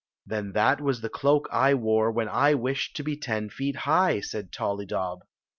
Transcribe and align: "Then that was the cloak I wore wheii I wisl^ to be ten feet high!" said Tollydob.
"Then 0.25 0.53
that 0.53 0.81
was 0.81 1.01
the 1.01 1.09
cloak 1.09 1.47
I 1.51 1.75
wore 1.75 2.11
wheii 2.11 2.27
I 2.27 2.55
wisl^ 2.55 2.91
to 2.93 3.03
be 3.03 3.15
ten 3.15 3.51
feet 3.51 3.75
high!" 3.85 4.19
said 4.21 4.51
Tollydob. 4.51 5.19